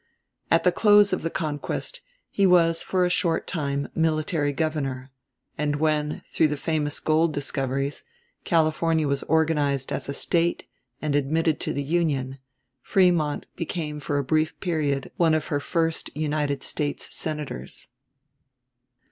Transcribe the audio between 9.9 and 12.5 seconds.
as a State and admitted to the Union,